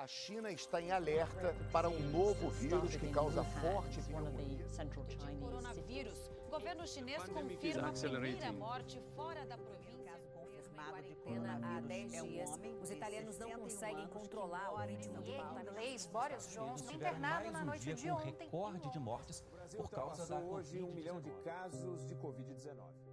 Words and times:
A 0.00 0.06
China 0.06 0.50
está 0.50 0.80
em 0.80 0.90
alerta 0.90 1.54
para 1.70 1.86
um 1.86 2.00
novo 2.08 2.48
vírus 2.48 2.96
que 2.96 3.06
causa 3.10 3.44
forte 3.44 4.00
pneumonia. 4.00 4.64
Coronavírus. 5.38 6.30
O 6.46 6.48
governo 6.48 6.86
chinês 6.88 7.22
confirma 7.24 7.90
a 7.90 7.92
primeira 7.92 8.50
morte 8.50 8.98
fora 9.14 9.44
da 9.44 9.58
província. 9.58 10.18
Confirmado 10.32 11.02
de 11.02 11.14
coronavírus 11.16 12.14
é 12.14 12.22
um 12.22 12.48
homem. 12.48 12.80
Os 12.80 12.90
italianos 12.90 13.38
não 13.38 13.50
conseguem 13.50 14.08
controlar 14.08 14.72
o 14.72 14.78
ritmo 14.78 15.20
de 15.20 15.32
inglês 15.32 16.06
Boris 16.06 16.50
Johnson 16.50 16.92
internado 16.92 17.50
na 17.50 17.62
noite 17.62 17.92
de 17.92 18.10
ontem. 18.10 18.34
recorde 18.38 18.90
de 18.90 18.98
mortes 18.98 19.44
por 19.76 19.90
causa 19.90 20.26
da 20.26 20.38
hoje 20.38 20.82
um 20.82 20.94
milhão 20.94 21.20
de 21.20 21.30
casos 21.42 22.06
de 22.06 22.14
Covid-19. 22.14 23.09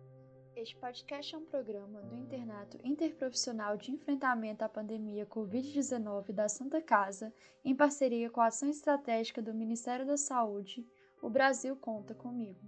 Este 0.60 0.76
podcast 0.76 1.36
é 1.36 1.38
um 1.38 1.46
programa 1.46 2.02
do 2.02 2.16
Internato 2.16 2.80
Interprofissional 2.84 3.78
de 3.78 3.92
Enfrentamento 3.92 4.66
à 4.66 4.68
Pandemia 4.68 5.24
Covid-19 5.24 6.32
da 6.32 6.50
Santa 6.50 6.82
Casa, 6.82 7.32
em 7.64 7.76
parceria 7.76 8.28
com 8.32 8.42
a 8.42 8.48
Ação 8.48 8.68
Estratégica 8.68 9.40
do 9.40 9.54
Ministério 9.54 10.04
da 10.04 10.18
Saúde. 10.18 10.84
O 11.22 11.30
Brasil 11.30 11.76
conta 11.76 12.16
comigo. 12.16 12.60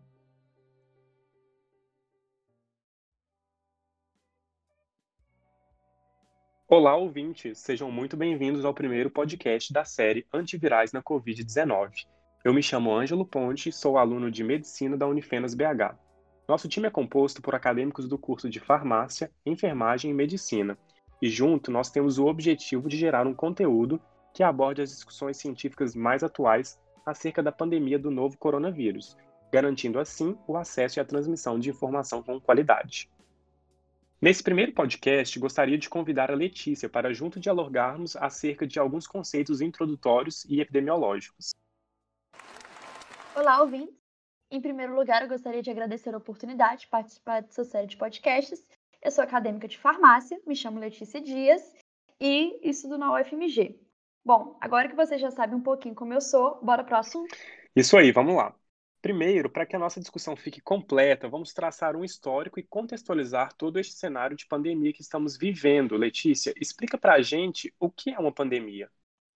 Olá, 6.68 6.96
ouvintes! 6.96 7.58
Sejam 7.58 7.92
muito 7.92 8.16
bem-vindos 8.16 8.66
ao 8.66 8.74
primeiro 8.74 9.10
podcast 9.10 9.74
da 9.74 9.84
série 9.84 10.28
Antivirais 10.32 10.92
na 10.92 11.02
Covid-19. 11.02 12.06
Eu 12.46 12.54
me 12.54 12.62
chamo 12.62 12.96
Ângelo 12.96 13.26
Ponte, 13.26 13.72
sou 13.72 13.98
aluno 13.98 14.30
de 14.30 14.44
Medicina 14.44 14.96
da 14.96 15.08
Unifenas 15.08 15.56
BH. 15.56 16.09
Nosso 16.50 16.68
time 16.68 16.88
é 16.88 16.90
composto 16.90 17.44
por 17.44 17.54
acadêmicos 17.54 18.08
do 18.08 18.18
curso 18.18 18.50
de 18.50 18.60
Farmácia, 18.60 19.30
Enfermagem 19.46 20.10
e 20.10 20.14
Medicina, 20.16 20.76
e 21.22 21.30
junto 21.30 21.70
nós 21.70 21.92
temos 21.92 22.18
o 22.18 22.26
objetivo 22.26 22.90
de 22.90 22.98
gerar 22.98 23.28
um 23.28 23.36
conteúdo 23.36 24.02
que 24.34 24.42
aborde 24.42 24.82
as 24.82 24.90
discussões 24.90 25.38
científicas 25.38 25.94
mais 25.94 26.24
atuais 26.24 26.82
acerca 27.06 27.44
da 27.44 27.52
pandemia 27.52 28.00
do 28.00 28.10
novo 28.10 28.36
coronavírus, 28.36 29.16
garantindo 29.54 30.00
assim 30.00 30.36
o 30.48 30.58
acesso 30.58 30.98
e 30.98 31.02
a 31.02 31.06
transmissão 31.06 31.60
de 31.60 31.70
informação 31.70 32.24
com 32.24 32.42
qualidade. 32.42 33.08
Nesse 34.20 34.42
primeiro 34.42 34.72
podcast, 34.72 35.38
gostaria 35.38 35.78
de 35.78 35.88
convidar 35.88 36.32
a 36.32 36.36
Letícia 36.36 36.90
para 36.90 37.14
junto 37.14 37.40
dialogarmos 37.40 38.16
acerca 38.16 38.66
de 38.66 38.80
alguns 38.80 39.06
conceitos 39.06 39.62
introdutórios 39.62 40.46
e 40.46 40.62
epidemiológicos. 40.62 41.52
Olá, 43.36 43.62
ouvintes! 43.62 43.99
Em 44.52 44.60
primeiro 44.60 44.96
lugar, 44.96 45.22
eu 45.22 45.28
gostaria 45.28 45.62
de 45.62 45.70
agradecer 45.70 46.12
a 46.12 46.18
oportunidade 46.18 46.82
de 46.82 46.88
participar 46.88 47.44
dessa 47.44 47.64
série 47.64 47.86
de 47.86 47.96
podcasts. 47.96 48.66
Eu 49.00 49.12
sou 49.12 49.24
acadêmica 49.24 49.68
de 49.68 49.78
farmácia, 49.78 50.42
me 50.46 50.56
chamo 50.56 50.80
Letícia 50.80 51.22
Dias 51.22 51.62
e 52.20 52.60
estudo 52.68 52.98
na 52.98 53.14
UFMG. 53.14 53.80
Bom, 54.26 54.58
agora 54.60 54.90
que 54.90 54.96
você 54.96 55.20
já 55.20 55.30
sabe 55.30 55.54
um 55.54 55.62
pouquinho 55.62 55.94
como 55.94 56.16
eu 56.16 56.20
sou, 56.20 56.60
bora 56.64 56.84
pro 56.84 56.98
assunto? 56.98 57.36
Isso 57.76 57.96
aí, 57.96 58.12
vamos 58.12 58.36
lá. 58.36 58.56
Primeiro, 59.04 59.52
para 59.52 59.68
que 59.68 59.76
a 59.76 59.80
nossa 59.80 60.00
discussão 60.00 60.36
fique 60.36 60.60
completa, 60.60 61.30
vamos 61.30 61.54
traçar 61.54 61.96
um 61.96 62.04
histórico 62.04 62.60
e 62.60 62.64
contextualizar 62.64 63.54
todo 63.54 63.78
este 63.78 63.94
cenário 63.94 64.36
de 64.36 64.48
pandemia 64.48 64.92
que 64.92 65.04
estamos 65.04 65.38
vivendo. 65.38 65.96
Letícia, 65.96 66.56
explica 66.60 66.98
para 66.98 67.14
a 67.14 67.22
gente 67.22 67.72
o 67.80 67.88
que 67.88 68.10
é 68.10 68.18
uma 68.18 68.32
pandemia. 68.32 68.90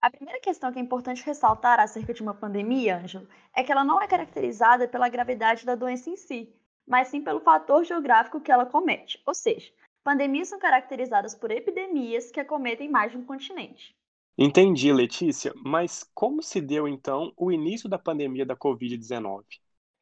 A 0.04 0.10
primeira 0.10 0.38
questão 0.38 0.70
que 0.70 0.78
é 0.78 0.82
importante 0.82 1.24
ressaltar 1.24 1.80
acerca 1.80 2.12
de 2.12 2.20
uma 2.20 2.34
pandemia, 2.34 2.98
Ângelo, 2.98 3.26
é 3.56 3.64
que 3.64 3.72
ela 3.72 3.82
não 3.82 4.02
é 4.02 4.06
caracterizada 4.06 4.86
pela 4.86 5.08
gravidade 5.08 5.64
da 5.64 5.74
doença 5.74 6.10
em 6.10 6.16
si, 6.18 6.54
mas 6.86 7.08
sim 7.08 7.22
pelo 7.22 7.40
fator 7.40 7.82
geográfico 7.84 8.38
que 8.38 8.52
ela 8.52 8.66
comete. 8.66 9.18
Ou 9.26 9.32
seja, 9.32 9.72
pandemias 10.04 10.48
são 10.48 10.58
caracterizadas 10.58 11.34
por 11.34 11.50
epidemias 11.50 12.30
que 12.30 12.38
acometem 12.38 12.86
mais 12.86 13.12
de 13.12 13.16
um 13.16 13.24
continente. 13.24 13.96
Entendi, 14.36 14.92
Letícia, 14.92 15.54
mas 15.64 16.04
como 16.12 16.42
se 16.42 16.60
deu 16.60 16.86
então 16.86 17.32
o 17.34 17.50
início 17.50 17.88
da 17.88 17.98
pandemia 17.98 18.44
da 18.44 18.54
Covid-19? 18.54 19.42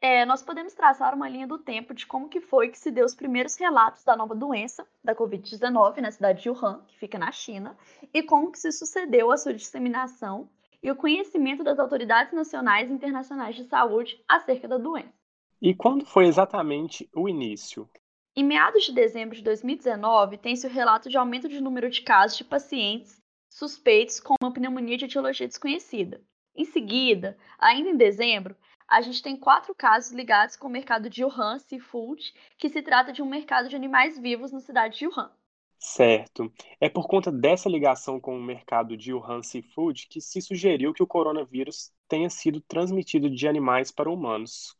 É, 0.02 0.26
nós 0.26 0.42
podemos 0.42 0.74
traçar 0.74 1.14
uma 1.14 1.28
linha 1.28 1.46
do 1.46 1.58
tempo 1.58 1.94
de 1.94 2.04
como 2.04 2.28
que 2.28 2.40
foi 2.40 2.68
que 2.68 2.78
se 2.78 2.90
deu 2.90 3.06
os 3.06 3.14
primeiros 3.14 3.54
relatos 3.54 4.02
da 4.02 4.16
nova 4.16 4.34
doença, 4.34 4.84
da 5.02 5.14
Covid-19, 5.14 5.98
na 5.98 6.10
cidade 6.10 6.42
de 6.42 6.50
Wuhan, 6.50 6.82
que 6.88 6.98
fica 6.98 7.16
na 7.16 7.30
China, 7.30 7.78
e 8.12 8.20
como 8.20 8.50
que 8.50 8.58
se 8.58 8.72
sucedeu 8.72 9.30
a 9.30 9.36
sua 9.36 9.54
disseminação 9.54 10.50
e 10.82 10.90
o 10.90 10.96
conhecimento 10.96 11.62
das 11.62 11.78
autoridades 11.78 12.32
nacionais 12.32 12.90
e 12.90 12.92
internacionais 12.92 13.54
de 13.54 13.62
saúde 13.62 14.20
acerca 14.28 14.66
da 14.66 14.76
doença. 14.76 15.14
E 15.60 15.72
quando 15.72 16.04
foi 16.04 16.26
exatamente 16.26 17.08
o 17.14 17.28
início? 17.28 17.88
Em 18.34 18.42
meados 18.42 18.82
de 18.82 18.92
dezembro 18.92 19.36
de 19.36 19.42
2019, 19.42 20.36
tem-se 20.38 20.66
o 20.66 20.70
relato 20.70 21.08
de 21.08 21.16
aumento 21.16 21.48
de 21.48 21.60
número 21.60 21.88
de 21.88 22.02
casos 22.02 22.36
de 22.36 22.42
pacientes 22.42 23.22
suspeitos 23.48 24.18
com 24.18 24.34
uma 24.42 24.52
pneumonia 24.52 24.96
de 24.96 25.04
etiologia 25.04 25.46
desconhecida. 25.46 26.20
Em 26.56 26.64
seguida, 26.64 27.38
ainda 27.58 27.90
em 27.90 27.96
dezembro, 27.96 28.56
a 28.92 29.00
gente 29.00 29.22
tem 29.22 29.36
quatro 29.36 29.74
casos 29.74 30.12
ligados 30.12 30.54
com 30.54 30.68
o 30.68 30.70
mercado 30.70 31.08
de 31.08 31.24
Wuhan 31.24 31.58
Seafood, 31.58 32.34
que 32.58 32.68
se 32.68 32.82
trata 32.82 33.10
de 33.10 33.22
um 33.22 33.26
mercado 33.26 33.66
de 33.66 33.74
animais 33.74 34.18
vivos 34.18 34.52
na 34.52 34.60
cidade 34.60 34.98
de 34.98 35.06
Wuhan. 35.06 35.30
Certo. 35.78 36.52
É 36.78 36.90
por 36.90 37.08
conta 37.08 37.32
dessa 37.32 37.70
ligação 37.70 38.20
com 38.20 38.36
o 38.36 38.42
mercado 38.42 38.94
de 38.94 39.14
Wuhan 39.14 39.42
Seafood 39.42 40.08
que 40.08 40.20
se 40.20 40.42
sugeriu 40.42 40.92
que 40.92 41.02
o 41.02 41.06
coronavírus 41.06 41.90
tenha 42.06 42.28
sido 42.28 42.60
transmitido 42.60 43.30
de 43.30 43.48
animais 43.48 43.90
para 43.90 44.10
humanos, 44.10 44.76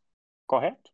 correto? 0.47 0.93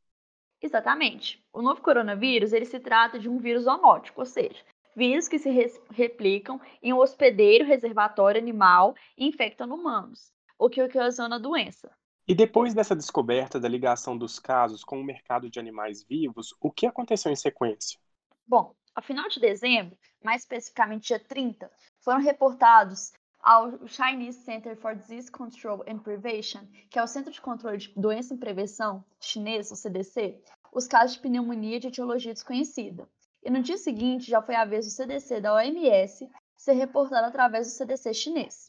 Exatamente. 0.63 1.45
O 1.53 1.61
novo 1.61 1.83
coronavírus 1.83 2.53
ele 2.53 2.67
se 2.67 2.79
trata 2.79 3.19
de 3.19 3.29
um 3.29 3.39
vírus 3.39 3.65
zoonótico, 3.65 4.21
ou 4.21 4.27
seja, 4.27 4.65
vírus 4.95 5.27
que 5.27 5.41
se 5.41 5.51
replicam 5.91 6.61
em 6.81 6.93
um 6.93 6.99
hospedeiro 6.99 7.65
reservatório 7.65 8.41
animal 8.41 8.95
e 9.17 9.27
infectam 9.27 9.69
humanos, 9.75 10.33
o 10.57 10.71
que 10.71 10.83
ocasiona 10.83 11.37
a 11.37 11.41
doença. 11.41 11.91
E 12.29 12.35
depois 12.35 12.75
dessa 12.75 12.95
descoberta 12.95 13.59
da 13.59 13.67
ligação 13.67 14.15
dos 14.15 14.39
casos 14.39 14.85
com 14.85 15.01
o 15.01 15.05
mercado 15.05 15.49
de 15.49 15.59
animais 15.59 16.05
vivos, 16.05 16.55
o 16.61 16.71
que 16.71 16.87
aconteceu 16.87 17.33
em 17.33 17.37
sequência? 17.37 17.99
Bom, 18.47 18.75
ao 18.95 19.03
final 19.03 19.31
de 19.31 19.41
dezembro, 19.41 19.97
mais 20.23 20.43
especificamente 20.43 21.07
dia 21.09 21.19
30, 21.19 21.73
foram 22.01 22.21
reportados 22.21 23.15
ao 23.41 23.89
Chinese 23.89 24.45
Center 24.45 24.77
for 24.77 24.95
Disease 24.95 25.31
Control 25.31 25.83
and 25.89 26.01
Prevention, 26.01 26.67
que 26.91 26.99
é 26.99 27.03
o 27.03 27.07
Centro 27.07 27.33
de 27.33 27.41
Controle 27.41 27.79
de 27.79 27.95
Doença 27.97 28.35
e 28.35 28.37
Prevenção 28.39 29.03
chinês, 29.19 29.71
o 29.71 29.77
CDC, 29.77 30.39
os 30.71 30.87
casos 30.87 31.17
de 31.17 31.23
pneumonia 31.23 31.81
de 31.81 31.87
etiologia 31.87 32.35
desconhecida. 32.35 33.09
E 33.43 33.49
no 33.49 33.63
dia 33.63 33.79
seguinte 33.79 34.31
já 34.31 34.43
foi 34.43 34.55
a 34.55 34.67
vez 34.67 34.85
do 34.85 34.91
CDC 34.91 35.41
da 35.41 35.55
OMS 35.55 36.29
ser 36.55 36.73
reportado 36.75 37.27
através 37.27 37.69
do 37.69 37.73
CDC 37.73 38.13
chinês. 38.13 38.68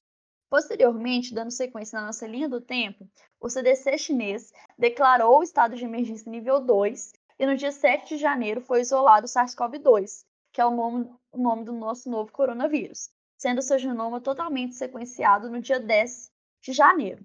Posteriormente, 0.49 1.33
dando 1.33 1.51
sequência 1.51 1.99
na 1.99 2.07
nossa 2.07 2.25
linha 2.25 2.49
do 2.49 2.59
tempo, 2.59 3.07
o 3.39 3.49
CDC 3.49 3.97
chinês 3.99 4.51
declarou 4.77 5.39
o 5.39 5.43
estado 5.43 5.75
de 5.75 5.85
emergência 5.85 6.31
nível 6.31 6.59
2 6.59 7.13
e 7.37 7.45
no 7.45 7.55
dia 7.55 7.71
7 7.71 8.15
de 8.15 8.17
janeiro 8.17 8.59
foi 8.59 8.81
isolado 8.81 9.25
o 9.25 9.29
SARS-CoV-2, 9.29 10.25
que 10.51 10.59
é 10.59 10.65
o 10.65 10.71
nome, 10.71 11.09
o 11.31 11.37
nome 11.37 11.63
do 11.63 11.71
nosso 11.71 12.09
novo 12.09 12.31
coronavírus, 12.31 13.11
sendo 13.37 13.61
seu 13.61 13.77
genoma 13.77 14.19
totalmente 14.19 14.75
sequenciado 14.75 15.49
no 15.49 15.61
dia 15.61 15.79
10 15.79 16.31
de 16.61 16.73
janeiro. 16.73 17.23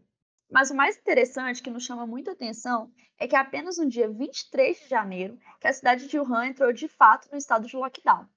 Mas 0.51 0.71
o 0.71 0.75
mais 0.75 0.97
interessante, 0.97 1.62
que 1.62 1.71
nos 1.71 1.85
chama 1.85 2.06
muita 2.06 2.33
atenção, 2.33 2.93
é 3.19 3.27
que 3.27 3.35
apenas 3.35 3.79
no 3.79 3.89
dia 3.89 4.09
23 4.09 4.79
de 4.79 4.89
janeiro 4.89 5.39
que 5.59 5.67
a 5.67 5.73
cidade 5.73 6.06
de 6.06 6.19
Wuhan 6.19 6.49
entrou 6.49 6.73
de 6.73 6.89
fato 6.89 7.29
no 7.33 7.39
estado 7.39 7.67
de 7.67 7.77
lockdown. 7.77 8.29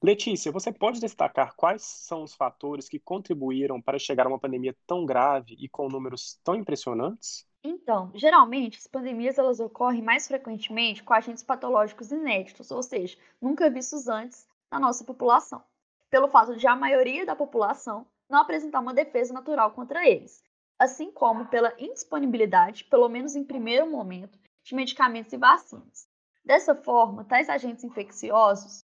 Letícia, 0.02 0.52
você 0.52 0.72
pode 0.72 1.00
destacar 1.00 1.54
quais 1.54 1.82
são 1.82 2.22
os 2.22 2.34
fatores 2.34 2.88
que 2.88 2.98
contribuíram 2.98 3.81
para 3.81 3.98
chegar 3.98 4.26
a 4.26 4.28
uma 4.28 4.38
pandemia 4.38 4.75
tão 4.87 5.04
grave 5.04 5.54
e 5.58 5.69
com 5.69 5.88
números 5.88 6.38
tão 6.44 6.54
impressionantes? 6.54 7.46
Então, 7.62 8.10
geralmente, 8.14 8.78
as 8.78 8.87
pandemias 8.87 9.37
elas 9.38 9.60
ocorrem 9.60 10.00
mais 10.02 10.26
frequentemente 10.28 11.02
com 11.02 11.12
agentes 11.12 11.43
patológicos 11.43 12.10
inéditos, 12.12 12.70
ou 12.70 12.82
seja, 12.82 13.19
nunca 13.40 13.69
vistos 13.70 14.08
antes 14.08 14.48
na 14.70 14.78
nossa 14.81 15.04
população. 15.04 15.62
pelo 16.10 16.28
fato 16.28 16.56
de 16.56 16.66
a 16.66 16.76
maioria 16.76 17.26
da 17.26 17.37
população 17.37 18.06
não 18.31 18.40
apresentar 18.40 18.81
uma 18.81 18.94
defesa 18.94 19.34
natural 19.34 19.72
contra 19.72 20.08
eles, 20.08 20.43
assim 20.78 21.12
como 21.12 21.46
pela 21.48 21.75
indisponibilidade, 21.78 22.84
pelo 22.84 23.08
menos 23.08 23.37
em 23.37 23.44
primeiro 23.44 23.87
momento, 23.90 24.38
de 24.64 24.75
medicamentos 24.75 25.32
e 25.34 25.38
vacinas. 25.38 26.08
Dessa 26.44 26.75
forma, 26.75 27.25
tais 27.25 27.48
agentes 27.50 27.84
infecciosos, 27.84 28.84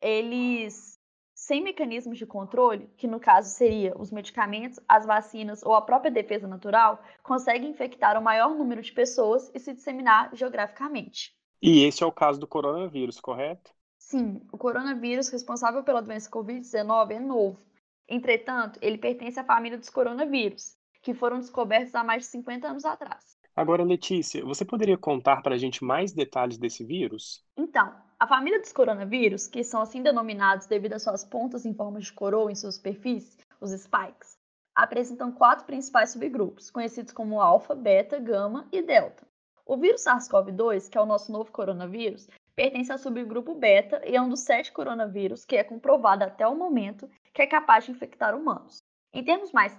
eles 0.00 0.96
sem 1.34 1.62
mecanismos 1.62 2.16
de 2.16 2.24
controle, 2.24 2.88
que 2.96 3.06
no 3.06 3.20
caso 3.20 3.50
seria 3.50 3.96
os 3.98 4.10
medicamentos, 4.10 4.80
as 4.88 5.04
vacinas 5.04 5.62
ou 5.62 5.74
a 5.74 5.82
própria 5.82 6.10
defesa 6.10 6.48
natural, 6.48 7.00
conseguem 7.22 7.70
infectar 7.70 8.18
o 8.18 8.22
maior 8.24 8.54
número 8.54 8.80
de 8.80 8.90
pessoas 8.90 9.50
e 9.54 9.60
se 9.60 9.74
disseminar 9.74 10.34
geograficamente. 10.34 11.36
E 11.60 11.84
esse 11.84 12.02
é 12.02 12.06
o 12.06 12.12
caso 12.12 12.40
do 12.40 12.46
coronavírus, 12.46 13.20
correto? 13.20 13.70
Sim, 13.98 14.40
o 14.52 14.56
coronavírus 14.56 15.28
responsável 15.28 15.84
pela 15.84 16.00
doença 16.00 16.30
Covid-19 16.30 17.10
é 17.10 17.20
novo. 17.20 17.60
Entretanto, 18.08 18.78
ele 18.80 18.98
pertence 18.98 19.38
à 19.38 19.44
família 19.44 19.76
dos 19.76 19.90
coronavírus, 19.90 20.76
que 21.02 21.12
foram 21.12 21.38
descobertos 21.38 21.94
há 21.94 22.02
mais 22.02 22.22
de 22.22 22.30
50 22.30 22.68
anos 22.68 22.84
atrás. 22.84 23.36
Agora, 23.54 23.82
Letícia, 23.82 24.44
você 24.44 24.64
poderia 24.64 24.96
contar 24.96 25.42
para 25.42 25.54
a 25.54 25.58
gente 25.58 25.84
mais 25.84 26.12
detalhes 26.12 26.58
desse 26.58 26.84
vírus? 26.84 27.44
Então, 27.56 27.94
a 28.18 28.26
família 28.26 28.58
dos 28.58 28.72
coronavírus, 28.72 29.46
que 29.46 29.62
são 29.62 29.82
assim 29.82 30.02
denominados 30.02 30.66
devido 30.66 30.94
às 30.94 31.02
suas 31.02 31.22
pontas 31.22 31.66
em 31.66 31.74
forma 31.74 32.00
de 32.00 32.10
coroa 32.10 32.50
em 32.50 32.54
sua 32.54 32.72
superfície, 32.72 33.36
os 33.60 33.70
spikes, 33.72 34.38
apresentam 34.74 35.30
quatro 35.30 35.66
principais 35.66 36.10
subgrupos, 36.10 36.70
conhecidos 36.70 37.12
como 37.12 37.40
alfa, 37.42 37.74
beta, 37.74 38.18
gama 38.18 38.66
e 38.72 38.80
delta. 38.80 39.26
O 39.66 39.76
vírus 39.76 40.02
SARS-CoV-2, 40.04 40.88
que 40.88 40.96
é 40.96 41.00
o 41.00 41.06
nosso 41.06 41.30
novo 41.30 41.52
coronavírus, 41.52 42.26
pertence 42.54 42.90
ao 42.90 42.96
subgrupo 42.96 43.54
beta 43.54 44.00
e 44.06 44.16
é 44.16 44.20
um 44.20 44.30
dos 44.30 44.40
sete 44.40 44.72
coronavírus 44.72 45.44
que 45.44 45.56
é 45.56 45.62
comprovado 45.62 46.24
até 46.24 46.46
o 46.46 46.56
momento 46.56 47.10
que 47.34 47.42
é 47.42 47.46
capaz 47.46 47.84
de 47.84 47.90
infectar 47.90 48.34
humanos. 48.34 48.82
Em 49.12 49.22
termos 49.22 49.52
mais 49.52 49.78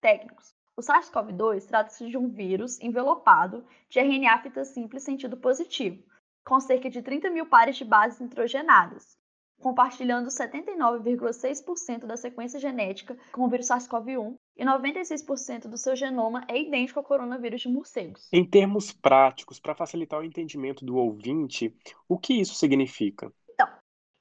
técnicos, 0.00 0.54
o 0.76 0.82
SARS-CoV-2 0.82 1.66
trata-se 1.66 2.06
de 2.06 2.18
um 2.18 2.28
vírus 2.28 2.78
envelopado 2.80 3.64
de 3.88 3.98
RNA 3.98 4.42
fita 4.42 4.62
simples 4.62 5.04
sentido 5.04 5.38
positivo, 5.38 6.02
com 6.44 6.60
cerca 6.60 6.90
de 6.90 7.02
30 7.02 7.30
mil 7.30 7.46
pares 7.46 7.76
de 7.76 7.84
bases 7.84 8.20
nitrogenadas, 8.20 9.16
compartilhando 9.62 10.28
79,6% 10.28 12.04
da 12.04 12.16
sequência 12.16 12.58
genética 12.58 13.16
com 13.30 13.44
o 13.44 13.48
vírus 13.48 13.68
SARS-CoV-1 13.68 14.34
e 14.56 14.64
96% 14.64 15.68
do 15.68 15.78
seu 15.78 15.94
genoma 15.94 16.44
é 16.48 16.60
idêntico 16.60 16.98
ao 16.98 17.04
coronavírus 17.04 17.62
de 17.62 17.68
morcegos. 17.68 18.28
Em 18.32 18.44
termos 18.44 18.92
práticos, 18.92 19.60
para 19.60 19.74
facilitar 19.74 20.20
o 20.20 20.24
entendimento 20.24 20.84
do 20.84 20.96
ouvinte, 20.96 21.74
o 22.08 22.18
que 22.18 22.34
isso 22.34 22.54
significa? 22.54 23.32
Então, 23.50 23.68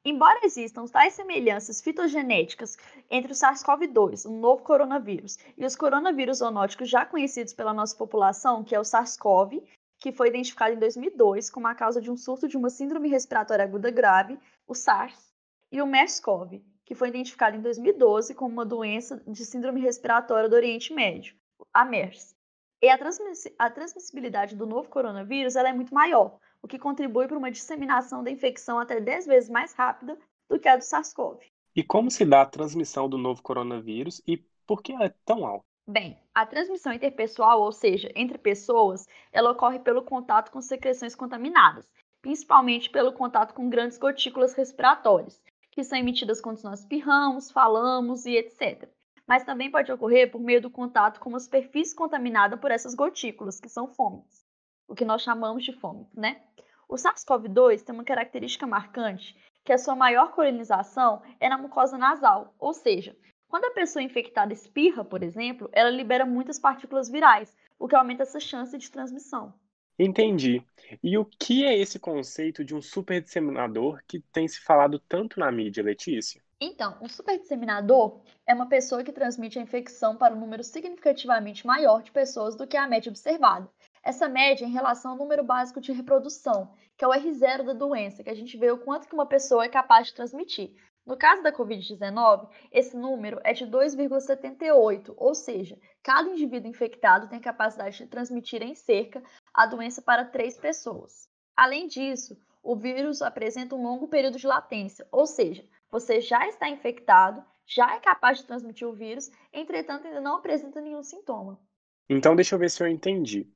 embora 0.06 0.39
existam 0.44 0.85
tais 0.85 1.13
semelhanças 1.13 1.81
fitogenéticas 1.81 2.77
entre 3.09 3.31
o 3.31 3.35
SARS-CoV-2, 3.35 4.29
um 4.29 4.39
novo 4.39 4.63
coronavírus, 4.63 5.38
e 5.57 5.65
os 5.65 5.75
coronavírus 5.75 6.38
zoonóticos 6.38 6.89
já 6.89 7.06
conhecidos 7.06 7.53
pela 7.53 7.73
nossa 7.73 7.97
população, 7.97 8.63
que 8.63 8.75
é 8.75 8.79
o 8.79 8.85
SARS-CoV 8.85 9.63
que 10.01 10.12
foi 10.12 10.30
identificado 10.30 10.74
em 10.74 10.80
2002 10.80 11.51
como 11.51 11.68
a 11.68 11.75
causa 11.75 12.01
de 12.01 12.09
um 12.09 12.18
surto 12.18 12.48
de 12.48 12.57
uma 12.57 12.71
síndrome 12.71 13.07
respiratória 13.07 13.63
aguda 13.63 13.92
grave, 13.92 14.38
o 14.68 14.74
SARS, 14.74 15.31
e 15.71 15.80
o 15.80 15.86
MERS-CoV, 15.86 16.59
que 16.83 16.95
foi 16.95 17.09
identificado 17.09 17.56
em 17.56 17.62
2012 17.62 18.33
como 18.33 18.51
uma 18.51 18.65
doença 18.65 19.21
de 19.27 19.45
síndrome 19.45 19.80
respiratória 19.80 20.50
do 20.50 20.56
Oriente 20.56 20.92
Médio, 20.92 21.36
a 21.71 21.86
MERS. 21.86 22.36
E 22.81 22.89
a, 22.89 22.98
transmiss 22.98 23.48
a 23.59 23.69
transmissibilidade 23.69 24.56
do 24.56 24.65
novo 24.65 24.89
coronavírus 24.89 25.56
é 25.56 25.71
muito 25.71 25.94
maior, 25.94 26.39
o 26.63 26.68
que 26.68 26.80
contribui 26.80 27.27
para 27.27 27.38
uma 27.38 27.51
disseminação 27.51 28.24
da 28.24 28.31
infecção 28.31 28.80
até 28.80 29.00
10 29.00 29.27
vezes 29.27 29.50
mais 29.51 29.71
rápida 29.74 30.18
do 30.50 30.59
que 30.59 30.68
a 30.68 30.77
do 30.77 30.83
SARS-CoV. 30.83 31.45
E 31.75 31.83
como 31.83 32.09
se 32.09 32.25
dá 32.25 32.42
a 32.42 32.47
transmissão 32.47 33.07
do 33.07 33.19
novo 33.19 33.44
coronavírus 33.44 34.19
e 34.27 34.38
por 34.65 34.81
que 34.81 34.94
ela 34.94 35.06
é 35.06 35.13
tão 35.24 35.45
alta? 35.45 35.70
Bem, 35.91 36.17
a 36.33 36.45
transmissão 36.45 36.93
interpessoal, 36.93 37.59
ou 37.61 37.69
seja, 37.73 38.09
entre 38.15 38.38
pessoas, 38.38 39.05
ela 39.29 39.51
ocorre 39.51 39.77
pelo 39.77 40.01
contato 40.01 40.49
com 40.49 40.61
secreções 40.61 41.13
contaminadas, 41.13 41.85
principalmente 42.21 42.89
pelo 42.89 43.11
contato 43.11 43.53
com 43.53 43.69
grandes 43.69 43.97
gotículas 43.97 44.53
respiratórias, 44.53 45.43
que 45.69 45.83
são 45.83 45.97
emitidas 45.97 46.39
quando 46.39 46.63
nós 46.63 46.79
espirramos, 46.79 47.51
falamos 47.51 48.25
e 48.25 48.38
etc. 48.38 48.88
Mas 49.27 49.43
também 49.43 49.69
pode 49.69 49.91
ocorrer 49.91 50.31
por 50.31 50.39
meio 50.39 50.61
do 50.61 50.69
contato 50.69 51.19
com 51.19 51.27
uma 51.27 51.41
superfície 51.41 51.94
contaminada 51.94 52.55
por 52.55 52.71
essas 52.71 52.95
gotículas, 52.95 53.59
que 53.59 53.67
são 53.67 53.85
fômites, 53.85 54.45
o 54.87 54.95
que 54.95 55.03
nós 55.03 55.21
chamamos 55.21 55.61
de 55.65 55.73
fômites, 55.73 56.15
né? 56.15 56.41
O 56.87 56.95
SARS-CoV-2 56.95 57.83
tem 57.83 57.94
uma 57.94 58.05
característica 58.05 58.65
marcante, 58.65 59.35
que 59.65 59.73
a 59.73 59.77
sua 59.77 59.94
maior 59.97 60.31
colonização 60.31 61.21
é 61.37 61.49
na 61.49 61.57
mucosa 61.57 61.97
nasal, 61.97 62.55
ou 62.57 62.73
seja, 62.73 63.13
quando 63.51 63.65
a 63.65 63.71
pessoa 63.71 64.01
infectada 64.01 64.53
espirra, 64.53 65.03
por 65.03 65.21
exemplo, 65.21 65.69
ela 65.74 65.89
libera 65.89 66.25
muitas 66.25 66.57
partículas 66.57 67.09
virais, 67.09 67.53
o 67.77 67.86
que 67.86 67.98
aumenta 67.98 68.24
essa 68.24 68.39
chance 68.39 68.77
de 68.77 68.89
transmissão. 68.89 69.53
Entendi. 70.00 70.63
E 71.03 71.18
o 71.18 71.25
que 71.25 71.65
é 71.65 71.77
esse 71.77 72.00
conceito 72.00 72.63
de 72.63 72.74
um 72.74 72.81
superdisseminador 72.81 74.00
que 74.07 74.21
tem 74.31 74.48
se 74.48 74.62
falado 74.62 74.98
tanto 75.00 75.38
na 75.38 75.51
mídia, 75.51 75.83
Letícia? 75.83 76.42
Então, 76.62 76.98
um 77.01 77.09
superdisseminador 77.09 78.21
é 78.48 78.53
uma 78.53 78.69
pessoa 78.69 79.03
que 79.03 79.12
transmite 79.12 79.59
a 79.59 79.62
infecção 79.62 80.15
para 80.15 80.33
um 80.33 80.39
número 80.39 80.63
significativamente 80.63 81.68
maior 81.68 82.04
de 82.04 82.12
pessoas 82.12 82.56
do 82.56 82.65
que 82.65 82.77
a 82.77 82.88
média 82.88 83.09
observada. 83.09 83.69
Essa 84.01 84.30
média 84.30 84.63
é 84.63 84.68
em 84.68 84.71
relação 84.71 85.12
ao 85.12 85.18
número 85.18 85.44
básico 85.44 85.81
de 85.81 85.92
reprodução, 85.92 86.71
que 86.97 87.04
é 87.04 87.07
o 87.07 87.12
R0 87.12 87.63
da 87.63 87.74
doença, 87.74 88.24
que 88.24 88.30
a 88.30 88.36
gente 88.36 88.56
vê 88.57 88.71
o 88.71 88.77
quanto 88.77 89.09
que 89.09 89.13
uma 89.13 89.25
pessoa 89.25 89.65
é 89.65 89.69
capaz 89.69 90.07
de 90.07 90.13
transmitir. 90.13 90.74
No 91.06 91.18
caso 91.18 91.42
da 91.42 91.51
Covid-19, 91.51 92.48
esse 92.71 92.95
número 92.95 93.39
é 93.44 93.53
de 93.53 93.65
2,78, 93.65 95.13
ou 95.18 95.33
seja, 95.33 95.77
cada 96.03 96.30
indivíduo 96.30 96.69
infectado 96.69 97.27
tem 97.27 97.39
a 97.39 97.42
capacidade 97.42 97.98
de 97.98 98.07
transmitir 98.07 98.62
em 98.62 98.75
cerca 98.75 99.21
a 99.53 99.65
doença 99.65 100.01
para 100.01 100.25
três 100.25 100.57
pessoas. 100.57 101.27
Além 101.56 101.88
disso, 101.88 102.38
o 102.62 102.75
vírus 102.75 103.21
apresenta 103.21 103.75
um 103.75 103.81
longo 103.81 104.07
período 104.07 104.38
de 104.38 104.45
latência, 104.45 105.07
ou 105.12 105.25
seja, 105.25 105.68
você 105.89 106.21
já 106.21 106.48
está 106.48 106.69
infectado, 106.69 107.44
já 107.65 107.95
é 107.95 108.00
capaz 108.00 108.38
de 108.38 108.45
transmitir 108.45 108.88
o 108.88 108.94
vírus, 108.94 109.31
entretanto 109.51 110.06
ainda 110.06 110.21
não 110.21 110.38
apresenta 110.38 110.80
nenhum 110.80 111.01
sintoma. 111.01 111.59
Então, 112.07 112.36
deixa 112.36 112.56
eu 112.56 112.59
ver 112.59 112.69
se 112.69 112.83
eu 112.83 112.88
entendi. 112.88 113.51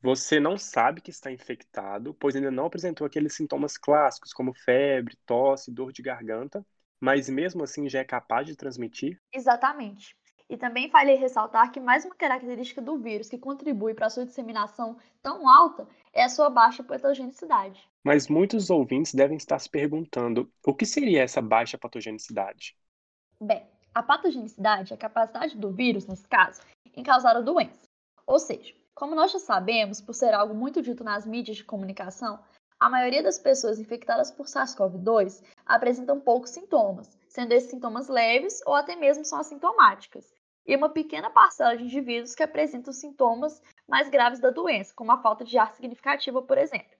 Você 0.00 0.38
não 0.38 0.58
sabe 0.58 1.00
que 1.00 1.10
está 1.10 1.32
infectado, 1.32 2.14
pois 2.14 2.36
ainda 2.36 2.50
não 2.50 2.66
apresentou 2.66 3.06
aqueles 3.06 3.34
sintomas 3.34 3.78
clássicos, 3.78 4.32
como 4.32 4.52
febre, 4.52 5.16
tosse, 5.24 5.72
dor 5.72 5.92
de 5.92 6.02
garganta, 6.02 6.64
mas 7.00 7.28
mesmo 7.28 7.64
assim 7.64 7.88
já 7.88 8.00
é 8.00 8.04
capaz 8.04 8.46
de 8.46 8.56
transmitir? 8.56 9.20
Exatamente. 9.32 10.16
E 10.48 10.56
também 10.56 10.90
falei 10.90 11.16
ressaltar 11.16 11.72
que 11.72 11.80
mais 11.80 12.04
uma 12.04 12.14
característica 12.14 12.80
do 12.82 12.98
vírus 12.98 13.28
que 13.28 13.38
contribui 13.38 13.94
para 13.94 14.06
a 14.06 14.10
sua 14.10 14.26
disseminação 14.26 14.98
tão 15.22 15.48
alta 15.48 15.88
é 16.12 16.22
a 16.22 16.28
sua 16.28 16.50
baixa 16.50 16.82
patogenicidade. 16.82 17.88
Mas 18.04 18.28
muitos 18.28 18.68
ouvintes 18.68 19.14
devem 19.14 19.36
estar 19.36 19.58
se 19.58 19.68
perguntando 19.68 20.52
o 20.64 20.74
que 20.74 20.84
seria 20.84 21.22
essa 21.22 21.40
baixa 21.40 21.78
patogenicidade? 21.78 22.76
Bem, 23.40 23.66
a 23.94 24.02
patogenicidade 24.02 24.92
é 24.92 24.96
a 24.96 24.98
capacidade 24.98 25.56
do 25.56 25.70
vírus, 25.72 26.06
nesse 26.06 26.26
caso, 26.28 26.60
em 26.94 27.02
causar 27.02 27.36
a 27.36 27.40
doença. 27.40 27.88
Ou 28.26 28.38
seja, 28.38 28.74
como 28.94 29.14
nós 29.14 29.32
já 29.32 29.38
sabemos, 29.38 30.00
por 30.00 30.14
ser 30.14 30.34
algo 30.34 30.54
muito 30.54 30.82
dito 30.82 31.02
nas 31.02 31.26
mídias 31.26 31.56
de 31.56 31.64
comunicação, 31.64 32.38
a 32.84 32.90
maioria 32.90 33.22
das 33.22 33.38
pessoas 33.38 33.78
infectadas 33.78 34.30
por 34.30 34.44
SARS-CoV-2 34.44 35.42
apresentam 35.64 36.20
poucos 36.20 36.50
sintomas, 36.50 37.18
sendo 37.26 37.52
esses 37.52 37.70
sintomas 37.70 38.08
leves 38.08 38.60
ou 38.66 38.74
até 38.74 38.94
mesmo 38.94 39.24
são 39.24 39.40
assintomáticas, 39.40 40.30
e 40.66 40.76
uma 40.76 40.90
pequena 40.90 41.30
parcela 41.30 41.78
de 41.78 41.84
indivíduos 41.84 42.34
que 42.34 42.42
apresentam 42.42 42.92
sintomas 42.92 43.62
mais 43.88 44.10
graves 44.10 44.38
da 44.38 44.50
doença, 44.50 44.92
como 44.94 45.12
a 45.12 45.22
falta 45.22 45.46
de 45.46 45.56
ar 45.56 45.72
significativa, 45.72 46.42
por 46.42 46.58
exemplo, 46.58 46.94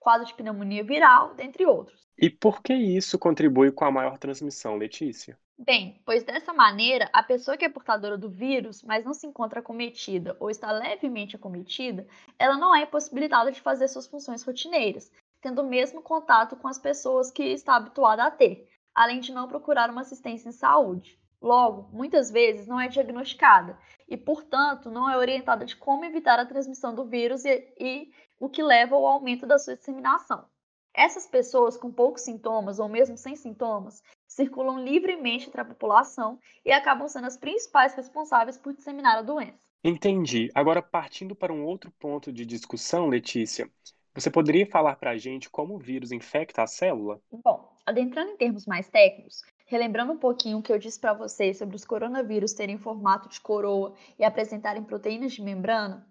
quadro 0.00 0.26
de 0.26 0.34
pneumonia 0.34 0.82
viral, 0.82 1.36
dentre 1.36 1.64
outros. 1.64 2.08
E 2.18 2.28
por 2.28 2.60
que 2.60 2.74
isso 2.74 3.16
contribui 3.16 3.70
com 3.70 3.84
a 3.84 3.92
maior 3.92 4.18
transmissão, 4.18 4.74
Letícia? 4.74 5.38
Bem, 5.56 6.00
pois 6.04 6.22
dessa 6.22 6.52
maneira, 6.52 7.08
a 7.12 7.20
pessoa 7.22 7.56
que 7.56 7.64
é 7.64 7.68
portadora 7.68 8.16
do 8.16 8.28
vírus, 8.28 8.82
mas 8.84 9.04
não 9.04 9.12
se 9.12 9.26
encontra 9.26 9.58
acometida 9.58 10.36
ou 10.38 10.50
está 10.50 10.70
levemente 10.70 11.34
acometida, 11.34 12.06
ela 12.38 12.56
não 12.56 12.74
é 12.74 12.82
impossibilitada 12.82 13.50
de 13.50 13.60
fazer 13.60 13.88
suas 13.88 14.06
funções 14.06 14.44
rotineiras, 14.44 15.10
tendo 15.40 15.62
o 15.62 15.68
mesmo 15.68 16.02
contato 16.02 16.56
com 16.56 16.68
as 16.68 16.78
pessoas 16.78 17.30
que 17.30 17.42
está 17.42 17.76
habituada 17.76 18.24
a 18.24 18.30
ter, 18.30 18.68
além 18.94 19.20
de 19.20 19.32
não 19.32 19.48
procurar 19.48 19.90
uma 19.90 20.00
assistência 20.00 20.48
em 20.48 20.52
saúde. 20.52 21.18
Logo, 21.40 21.88
muitas 21.92 22.30
vezes 22.30 22.66
não 22.66 22.80
é 22.80 22.88
diagnosticada 22.88 23.78
e, 24.08 24.16
portanto, 24.16 24.90
não 24.90 25.08
é 25.08 25.16
orientada 25.16 25.64
de 25.64 25.76
como 25.76 26.04
evitar 26.04 26.38
a 26.38 26.46
transmissão 26.46 26.94
do 26.94 27.04
vírus 27.04 27.44
e, 27.44 27.72
e 27.78 28.10
o 28.40 28.48
que 28.48 28.62
leva 28.62 28.96
ao 28.96 29.06
aumento 29.06 29.46
da 29.46 29.58
sua 29.58 29.76
disseminação. 29.76 30.44
Essas 30.92 31.26
pessoas 31.28 31.76
com 31.76 31.92
poucos 31.92 32.22
sintomas 32.22 32.80
ou 32.80 32.88
mesmo 32.88 33.16
sem 33.16 33.36
sintomas 33.36 34.02
circulam 34.26 34.82
livremente 34.82 35.46
entre 35.46 35.60
a 35.60 35.64
população 35.64 36.40
e 36.64 36.72
acabam 36.72 37.06
sendo 37.06 37.28
as 37.28 37.36
principais 37.36 37.94
responsáveis 37.94 38.58
por 38.58 38.72
disseminar 38.72 39.18
a 39.18 39.22
doença. 39.22 39.68
Entendi. 39.84 40.50
Agora, 40.52 40.82
partindo 40.82 41.36
para 41.36 41.52
um 41.52 41.64
outro 41.64 41.92
ponto 42.00 42.32
de 42.32 42.44
discussão, 42.44 43.06
Letícia, 43.06 43.70
você 44.20 44.30
poderia 44.30 44.66
falar 44.66 44.96
para 44.96 45.10
a 45.10 45.16
gente 45.16 45.48
como 45.48 45.74
o 45.74 45.78
vírus 45.78 46.12
infecta 46.12 46.62
a 46.62 46.66
célula? 46.66 47.20
Bom, 47.30 47.72
adentrando 47.86 48.32
em 48.32 48.36
termos 48.36 48.66
mais 48.66 48.88
técnicos, 48.88 49.42
relembrando 49.66 50.12
um 50.12 50.18
pouquinho 50.18 50.58
o 50.58 50.62
que 50.62 50.72
eu 50.72 50.78
disse 50.78 50.98
para 50.98 51.12
vocês 51.12 51.58
sobre 51.58 51.76
os 51.76 51.84
coronavírus 51.84 52.52
terem 52.52 52.78
formato 52.78 53.28
de 53.28 53.40
coroa 53.40 53.94
e 54.18 54.24
apresentarem 54.24 54.82
proteínas 54.82 55.32
de 55.32 55.42
membrana, 55.42 56.06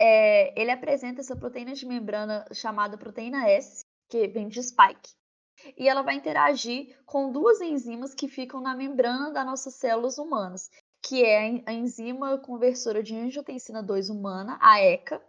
é, 0.00 0.60
ele 0.60 0.70
apresenta 0.70 1.20
essa 1.20 1.34
proteína 1.34 1.74
de 1.74 1.86
membrana 1.86 2.44
chamada 2.52 2.96
proteína 2.96 3.48
S, 3.48 3.84
que 4.08 4.28
vem 4.28 4.48
de 4.48 4.62
spike. 4.62 5.10
E 5.76 5.88
ela 5.88 6.02
vai 6.02 6.14
interagir 6.14 6.96
com 7.04 7.32
duas 7.32 7.60
enzimas 7.60 8.14
que 8.14 8.28
ficam 8.28 8.60
na 8.60 8.76
membrana 8.76 9.32
das 9.32 9.44
nossas 9.44 9.74
células 9.74 10.18
humanas, 10.18 10.70
que 11.02 11.24
é 11.24 11.62
a 11.66 11.72
enzima 11.72 12.38
conversora 12.38 13.02
de 13.02 13.16
angiotensina 13.16 13.82
2 13.82 14.08
humana, 14.08 14.56
a 14.60 14.80
ECA, 14.80 15.20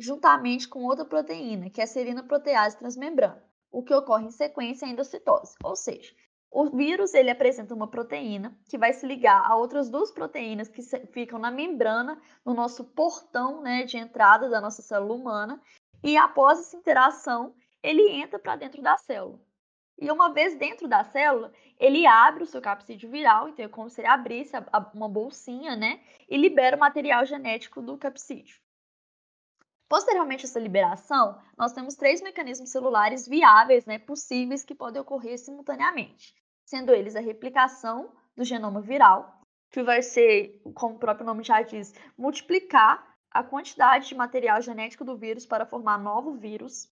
juntamente 0.00 0.66
com 0.66 0.82
outra 0.84 1.04
proteína, 1.04 1.68
que 1.68 1.80
é 1.80 1.84
a 1.84 1.86
serina 1.86 2.22
protease 2.22 2.78
transmembrana, 2.78 3.44
o 3.70 3.82
que 3.82 3.94
ocorre 3.94 4.26
em 4.26 4.30
sequência 4.30 4.88
à 4.88 4.90
endocitose. 4.90 5.54
Ou 5.62 5.76
seja, 5.76 6.14
o 6.50 6.70
vírus 6.70 7.12
ele 7.12 7.30
apresenta 7.30 7.74
uma 7.74 7.86
proteína 7.86 8.58
que 8.68 8.78
vai 8.78 8.94
se 8.94 9.06
ligar 9.06 9.44
a 9.44 9.54
outras 9.54 9.90
duas 9.90 10.10
proteínas 10.10 10.68
que 10.68 10.82
ficam 11.12 11.38
na 11.38 11.50
membrana, 11.50 12.20
no 12.44 12.54
nosso 12.54 12.82
portão 12.82 13.60
né, 13.60 13.84
de 13.84 13.98
entrada 13.98 14.48
da 14.48 14.60
nossa 14.60 14.80
célula 14.80 15.14
humana, 15.14 15.60
e 16.02 16.16
após 16.16 16.58
essa 16.58 16.76
interação, 16.76 17.54
ele 17.82 18.10
entra 18.10 18.38
para 18.38 18.56
dentro 18.56 18.80
da 18.80 18.96
célula. 18.96 19.38
E 20.00 20.10
uma 20.10 20.32
vez 20.32 20.56
dentro 20.56 20.88
da 20.88 21.04
célula, 21.04 21.52
ele 21.78 22.06
abre 22.06 22.42
o 22.42 22.46
seu 22.46 22.62
capsídeo 22.62 23.10
viral, 23.10 23.50
então 23.50 23.66
é 23.66 23.68
como 23.68 23.90
se 23.90 24.00
ele 24.00 24.08
abrisse 24.08 24.56
uma 24.94 25.10
bolsinha, 25.10 25.76
né? 25.76 26.00
E 26.26 26.38
libera 26.38 26.74
o 26.74 26.80
material 26.80 27.26
genético 27.26 27.82
do 27.82 27.98
capsídeo. 27.98 28.56
Posteriormente 29.90 30.46
a 30.46 30.48
essa 30.48 30.58
liberação, 30.58 31.38
nós 31.58 31.74
temos 31.74 31.96
três 31.96 32.22
mecanismos 32.22 32.70
celulares 32.70 33.28
viáveis, 33.28 33.84
né, 33.84 33.98
possíveis 33.98 34.64
que 34.64 34.74
podem 34.74 35.02
ocorrer 35.02 35.36
simultaneamente 35.36 36.34
sendo 36.70 36.94
eles 36.94 37.16
a 37.16 37.20
replicação 37.20 38.12
do 38.36 38.44
genoma 38.44 38.80
viral, 38.80 39.42
que 39.72 39.82
vai 39.82 40.02
ser, 40.02 40.62
como 40.72 40.94
o 40.94 40.98
próprio 41.00 41.26
nome 41.26 41.42
já 41.42 41.60
diz, 41.62 41.92
multiplicar 42.16 43.04
a 43.28 43.42
quantidade 43.42 44.06
de 44.06 44.14
material 44.14 44.62
genético 44.62 45.04
do 45.04 45.16
vírus 45.16 45.44
para 45.44 45.66
formar 45.66 45.98
novo 45.98 46.34
vírus. 46.34 46.88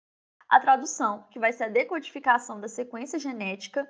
A 0.49 0.59
tradução, 0.59 1.27
que 1.29 1.39
vai 1.39 1.53
ser 1.53 1.65
a 1.65 1.69
decodificação 1.69 2.59
da 2.59 2.67
sequência 2.67 3.19
genética 3.19 3.87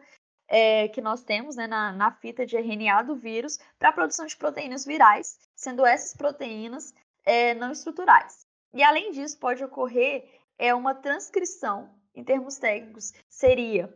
é, 0.50 0.90
que 0.90 1.02
nós 1.02 1.24
temos 1.24 1.56
né, 1.56 1.68
na, 1.68 1.94
na 1.94 2.12
fita 2.12 2.46
de 2.46 2.58
RNA 2.58 3.04
do 3.04 3.16
vírus 3.16 3.58
para 3.80 3.90
a 3.90 3.94
produção 3.94 4.26
de 4.26 4.36
proteínas 4.36 4.86
virais, 4.86 5.38
sendo 5.56 5.86
essas 5.86 6.14
proteínas 6.14 6.94
é, 7.26 7.54
não 7.54 7.72
estruturais. 7.72 8.47
E 8.74 8.84
além 8.84 9.12
disso, 9.12 9.40
pode 9.40 9.64
ocorrer 9.64 10.30
é 10.58 10.74
uma 10.74 10.96
transcrição, 10.96 11.94
em 12.16 12.24
termos 12.24 12.58
técnicos, 12.58 13.14
seria 13.30 13.94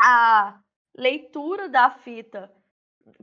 a 0.00 0.60
leitura 0.96 1.68
da 1.68 1.90
fita 1.90 2.52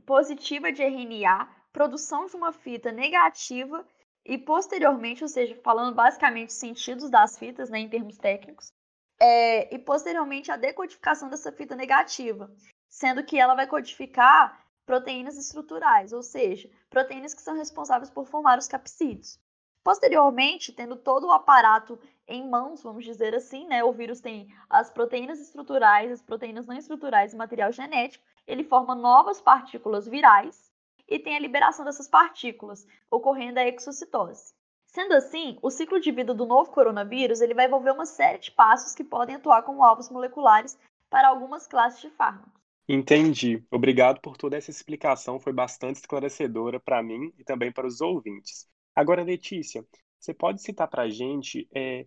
positiva 0.06 0.72
de 0.72 0.82
RNA, 0.82 1.48
produção 1.72 2.26
de 2.26 2.36
uma 2.36 2.52
fita 2.52 2.92
negativa 2.92 3.86
e 4.24 4.38
posteriormente, 4.38 5.22
ou 5.22 5.28
seja, 5.28 5.60
falando 5.62 5.94
basicamente 5.94 6.52
sentidos 6.52 7.10
das 7.10 7.38
fitas, 7.38 7.68
né, 7.68 7.80
em 7.80 7.88
termos 7.88 8.16
técnicos, 8.16 8.72
é, 9.20 9.74
e 9.74 9.78
posteriormente 9.78 10.50
a 10.50 10.56
decodificação 10.56 11.28
dessa 11.28 11.52
fita 11.52 11.76
negativa, 11.76 12.50
sendo 12.88 13.24
que 13.24 13.38
ela 13.38 13.54
vai 13.54 13.66
codificar 13.66 14.64
proteínas 14.86 15.36
estruturais, 15.36 16.12
ou 16.12 16.22
seja, 16.22 16.70
proteínas 16.88 17.34
que 17.34 17.42
são 17.42 17.56
responsáveis 17.56 18.10
por 18.10 18.26
formar 18.26 18.58
os 18.58 18.68
capsídeos. 18.68 19.38
Posteriormente, 19.84 20.72
tendo 20.72 20.96
todo 20.96 21.26
o 21.26 21.30
aparato 21.30 21.98
em 22.26 22.48
mãos, 22.48 22.82
vamos 22.82 23.04
dizer 23.04 23.34
assim, 23.34 23.66
né? 23.66 23.84
O 23.84 23.92
vírus 23.92 24.18
tem 24.18 24.48
as 24.68 24.90
proteínas 24.90 25.38
estruturais, 25.38 26.10
as 26.10 26.22
proteínas 26.22 26.66
não 26.66 26.74
estruturais 26.74 27.34
e 27.34 27.36
material 27.36 27.70
genético. 27.70 28.24
Ele 28.46 28.64
forma 28.64 28.94
novas 28.94 29.42
partículas 29.42 30.08
virais 30.08 30.72
e 31.06 31.18
tem 31.18 31.36
a 31.36 31.40
liberação 31.40 31.84
dessas 31.84 32.08
partículas, 32.08 32.86
ocorrendo 33.10 33.60
a 33.60 33.68
exocitose. 33.68 34.54
Sendo 34.86 35.12
assim, 35.12 35.58
o 35.60 35.70
ciclo 35.70 36.00
de 36.00 36.10
vida 36.10 36.32
do 36.32 36.46
novo 36.46 36.70
coronavírus 36.70 37.42
ele 37.42 37.52
vai 37.52 37.66
envolver 37.66 37.90
uma 37.90 38.06
série 38.06 38.38
de 38.38 38.50
passos 38.52 38.94
que 38.94 39.04
podem 39.04 39.36
atuar 39.36 39.64
como 39.64 39.84
alvos 39.84 40.08
moleculares 40.08 40.78
para 41.10 41.28
algumas 41.28 41.66
classes 41.66 42.00
de 42.00 42.08
fármacos. 42.10 42.52
Entendi. 42.88 43.62
Obrigado 43.70 44.20
por 44.20 44.36
toda 44.36 44.56
essa 44.56 44.70
explicação, 44.70 45.38
foi 45.38 45.52
bastante 45.52 45.96
esclarecedora 45.96 46.80
para 46.80 47.02
mim 47.02 47.32
e 47.38 47.44
também 47.44 47.72
para 47.72 47.86
os 47.86 48.00
ouvintes. 48.00 48.66
Agora, 48.94 49.22
Letícia, 49.22 49.84
você 50.18 50.32
pode 50.32 50.62
citar 50.62 50.88
para 50.88 51.02
a 51.02 51.10
gente 51.10 51.68
é, 51.74 52.06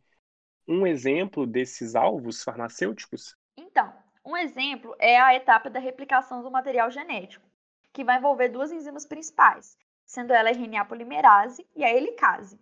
um 0.67 0.87
exemplo 0.87 1.45
desses 1.45 1.95
alvos 1.95 2.43
farmacêuticos? 2.43 3.35
Então, 3.57 3.93
um 4.25 4.35
exemplo 4.37 4.95
é 4.99 5.19
a 5.19 5.35
etapa 5.35 5.69
da 5.69 5.79
replicação 5.79 6.41
do 6.41 6.49
material 6.49 6.89
genético, 6.89 7.45
que 7.93 8.03
vai 8.03 8.17
envolver 8.17 8.49
duas 8.49 8.71
enzimas 8.71 9.05
principais, 9.05 9.77
sendo 10.05 10.33
ela 10.33 10.49
a 10.49 10.51
RNA 10.51 10.85
polimerase 10.85 11.67
e 11.75 11.83
a 11.83 11.93
helicase. 11.93 12.59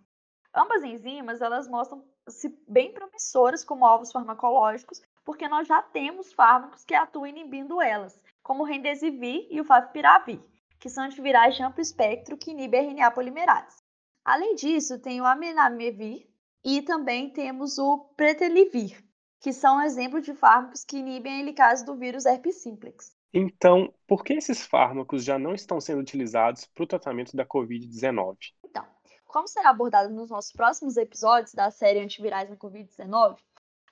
Ambas 0.54 0.82
enzimas 0.82 1.40
elas 1.40 1.68
mostram-se 1.68 2.48
bem 2.66 2.92
promissoras 2.92 3.64
como 3.64 3.86
alvos 3.86 4.10
farmacológicos, 4.10 5.00
porque 5.24 5.48
nós 5.48 5.68
já 5.68 5.82
temos 5.82 6.32
fármacos 6.32 6.84
que 6.84 6.94
atuam 6.94 7.26
inibindo 7.26 7.80
elas, 7.80 8.20
como 8.42 8.62
o 8.62 8.66
Remdesivir 8.66 9.46
e 9.50 9.60
o 9.60 9.64
Favipiravir, 9.64 10.40
que 10.80 10.88
são 10.88 11.04
antivirais 11.04 11.54
de 11.54 11.62
amplo 11.62 11.80
espectro 11.80 12.36
que 12.36 12.50
inibem 12.50 12.80
a 12.80 12.84
RNA 12.84 13.10
polimerase. 13.10 13.85
Além 14.26 14.56
disso, 14.56 14.98
tem 14.98 15.20
o 15.20 15.24
amenamivir 15.24 16.26
e 16.64 16.82
também 16.82 17.30
temos 17.30 17.78
o 17.78 18.12
pretelivir, 18.16 19.00
que 19.40 19.52
são 19.52 19.80
exemplos 19.80 20.24
de 20.24 20.34
fármacos 20.34 20.82
que 20.82 20.96
inibem 20.96 21.34
a 21.34 21.38
helicase 21.38 21.84
do 21.84 21.94
vírus 21.94 22.26
herpes 22.26 22.56
simplex. 22.56 23.14
Então, 23.32 23.94
por 24.04 24.24
que 24.24 24.32
esses 24.32 24.66
fármacos 24.66 25.22
já 25.22 25.38
não 25.38 25.54
estão 25.54 25.80
sendo 25.80 26.00
utilizados 26.00 26.64
para 26.66 26.82
o 26.82 26.88
tratamento 26.88 27.36
da 27.36 27.46
Covid-19? 27.46 28.36
Então, 28.64 28.84
como 29.26 29.46
será 29.46 29.70
abordado 29.70 30.12
nos 30.12 30.28
nossos 30.28 30.50
próximos 30.50 30.96
episódios 30.96 31.54
da 31.54 31.70
série 31.70 32.00
Antivirais 32.00 32.50
na 32.50 32.56
Covid-19, 32.56 33.36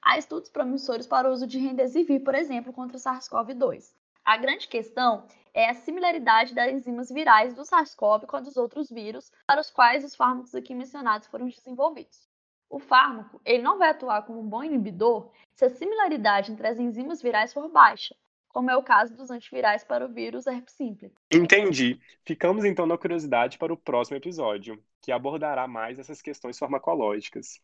há 0.02 0.18
estudos 0.18 0.50
promissores 0.50 1.06
para 1.06 1.30
o 1.30 1.32
uso 1.32 1.46
de 1.46 1.60
Remdesivir, 1.60 2.24
por 2.24 2.34
exemplo, 2.34 2.72
contra 2.72 2.98
SARS-CoV-2. 2.98 3.84
A 4.24 4.38
grande 4.38 4.66
questão 4.66 5.26
é 5.52 5.68
a 5.68 5.74
similaridade 5.74 6.54
das 6.54 6.72
enzimas 6.72 7.10
virais 7.10 7.54
do 7.54 7.62
SARS-CoV 7.62 8.26
com 8.26 8.36
a 8.36 8.40
dos 8.40 8.56
outros 8.56 8.88
vírus 8.88 9.30
para 9.46 9.60
os 9.60 9.70
quais 9.70 10.02
os 10.02 10.16
fármacos 10.16 10.54
aqui 10.54 10.74
mencionados 10.74 11.28
foram 11.28 11.46
desenvolvidos. 11.46 12.26
O 12.70 12.78
fármaco 12.78 13.38
ele 13.44 13.62
não 13.62 13.78
vai 13.78 13.90
atuar 13.90 14.22
como 14.22 14.40
um 14.40 14.48
bom 14.48 14.64
inibidor 14.64 15.30
se 15.52 15.66
a 15.66 15.68
similaridade 15.68 16.50
entre 16.50 16.66
as 16.66 16.78
enzimas 16.78 17.20
virais 17.20 17.52
for 17.52 17.68
baixa, 17.68 18.16
como 18.48 18.70
é 18.70 18.76
o 18.76 18.82
caso 18.82 19.14
dos 19.14 19.30
antivirais 19.30 19.84
para 19.84 20.06
o 20.06 20.08
vírus 20.08 20.46
herpes 20.46 20.74
simplex. 20.74 21.14
Entendi. 21.30 22.00
Ficamos 22.24 22.64
então 22.64 22.86
na 22.86 22.96
curiosidade 22.96 23.58
para 23.58 23.74
o 23.74 23.76
próximo 23.76 24.16
episódio, 24.16 24.82
que 25.02 25.12
abordará 25.12 25.68
mais 25.68 25.98
essas 25.98 26.22
questões 26.22 26.58
farmacológicas. 26.58 27.60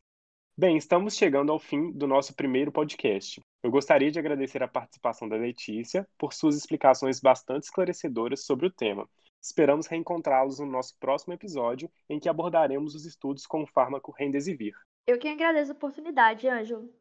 Bem, 0.61 0.77
estamos 0.77 1.17
chegando 1.17 1.51
ao 1.51 1.59
fim 1.59 1.91
do 1.91 2.07
nosso 2.07 2.35
primeiro 2.35 2.71
podcast. 2.71 3.41
Eu 3.63 3.71
gostaria 3.71 4.11
de 4.11 4.19
agradecer 4.19 4.63
a 4.63 4.69
participação 4.69 5.27
da 5.27 5.35
Letícia 5.35 6.07
por 6.19 6.35
suas 6.35 6.55
explicações 6.55 7.19
bastante 7.19 7.63
esclarecedoras 7.63 8.45
sobre 8.45 8.67
o 8.67 8.71
tema. 8.71 9.09
Esperamos 9.41 9.87
reencontrá-los 9.87 10.59
no 10.59 10.67
nosso 10.67 10.99
próximo 11.01 11.33
episódio, 11.33 11.91
em 12.11 12.21
que 12.21 12.29
abordaremos 12.29 12.95
os 12.95 13.07
estudos 13.07 13.47
com 13.47 13.63
o 13.63 13.67
fármaco 13.67 14.13
Remdesivir. 14.13 14.75
Eu 15.07 15.19
que 15.19 15.29
agradeço 15.29 15.73
a 15.73 15.75
oportunidade, 15.75 16.47
Ângelo. 16.47 16.93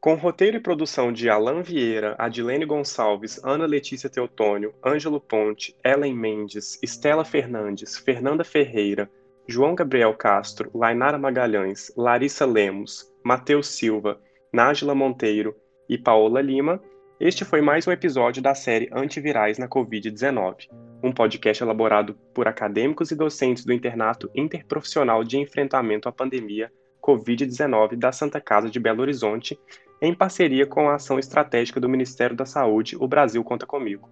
Com 0.00 0.14
roteiro 0.14 0.56
e 0.56 0.60
produção 0.60 1.12
de 1.12 1.30
Alan 1.30 1.62
Vieira, 1.62 2.16
Adilene 2.18 2.64
Gonçalves, 2.64 3.40
Ana 3.44 3.64
Letícia 3.64 4.10
Teotônio, 4.10 4.74
Ângelo 4.84 5.20
Ponte, 5.20 5.72
Ellen 5.84 6.16
Mendes, 6.16 6.82
Estela 6.82 7.24
Fernandes, 7.24 7.96
Fernanda 7.96 8.42
Ferreira, 8.42 9.08
João 9.48 9.74
Gabriel 9.76 10.12
Castro, 10.14 10.70
Lainara 10.74 11.16
Magalhães, 11.16 11.92
Larissa 11.96 12.44
Lemos, 12.44 13.12
Matheus 13.24 13.68
Silva, 13.68 14.20
Nájila 14.52 14.94
Monteiro 14.94 15.54
e 15.88 15.96
Paola 15.96 16.40
Lima, 16.40 16.82
este 17.20 17.44
foi 17.44 17.60
mais 17.62 17.86
um 17.86 17.92
episódio 17.92 18.42
da 18.42 18.54
série 18.54 18.90
Antivirais 18.92 19.56
na 19.56 19.68
Covid-19, 19.68 20.68
um 21.02 21.12
podcast 21.12 21.62
elaborado 21.62 22.14
por 22.34 22.48
acadêmicos 22.48 23.10
e 23.12 23.16
docentes 23.16 23.64
do 23.64 23.72
Internato 23.72 24.28
Interprofissional 24.34 25.22
de 25.22 25.38
Enfrentamento 25.38 26.08
à 26.08 26.12
Pandemia 26.12 26.70
Covid-19 27.00 27.94
da 27.94 28.10
Santa 28.10 28.40
Casa 28.40 28.68
de 28.68 28.80
Belo 28.80 29.00
Horizonte, 29.00 29.56
em 30.02 30.12
parceria 30.12 30.66
com 30.66 30.90
a 30.90 30.96
ação 30.96 31.20
estratégica 31.20 31.80
do 31.80 31.88
Ministério 31.88 32.36
da 32.36 32.44
Saúde 32.44 32.96
O 32.98 33.06
Brasil 33.06 33.42
Conta 33.44 33.64
Comigo. 33.64 34.10